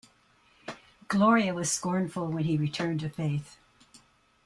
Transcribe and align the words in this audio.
Gloria 1.09 1.53
was 1.53 1.71
scornful 1.71 2.25
when 2.25 2.45
he 2.45 2.57
returned 2.57 3.01
to 3.01 3.09
Faith. 3.11 3.57